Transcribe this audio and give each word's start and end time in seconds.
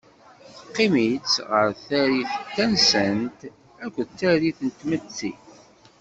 Teqqim-itt 0.57 1.35
ɣer 1.51 1.69
tarit 1.87 2.33
tastant 2.55 3.39
akked 3.85 4.07
tarit 4.19 4.59
n 4.65 4.69
tmetti. 4.79 5.31